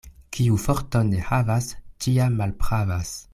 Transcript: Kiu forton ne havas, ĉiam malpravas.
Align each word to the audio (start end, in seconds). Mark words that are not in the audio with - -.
Kiu 0.35 0.55
forton 0.63 1.11
ne 1.15 1.19
havas, 1.27 1.67
ĉiam 2.07 2.41
malpravas. 2.41 3.15